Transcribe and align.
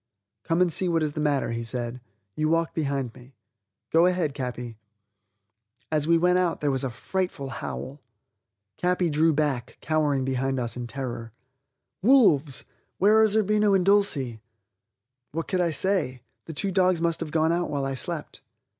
"Come 0.43 0.61
and 0.63 0.73
see 0.73 0.89
what 0.89 1.03
is 1.03 1.13
the 1.13 1.19
matter," 1.19 1.51
he 1.51 1.63
said; 1.63 2.01
"you 2.35 2.49
walk 2.49 2.73
behind 2.73 3.13
me. 3.13 3.35
Go 3.91 4.07
ahead, 4.07 4.33
Capi." 4.33 4.79
As 5.91 6.07
we 6.07 6.17
went 6.17 6.39
out 6.39 6.59
there 6.59 6.71
was 6.71 6.83
a 6.83 6.89
frightful 6.89 7.49
howl. 7.49 8.01
Capi 8.81 9.11
drew 9.11 9.31
back, 9.31 9.77
cowering 9.79 10.25
behind 10.25 10.59
us 10.59 10.75
in 10.75 10.87
terror. 10.87 11.33
"Wolves! 12.01 12.63
Where 12.97 13.21
are 13.21 13.27
Zerbino 13.27 13.75
and 13.75 13.85
Dulcie?" 13.85 14.41
What 15.33 15.47
could 15.47 15.61
I 15.61 15.69
say? 15.69 16.23
The 16.45 16.53
two 16.53 16.71
dogs 16.71 16.99
must 16.99 17.19
have 17.19 17.29
gone 17.29 17.51
out 17.51 17.69
while 17.69 17.85
I 17.85 17.93
slept. 17.93 18.41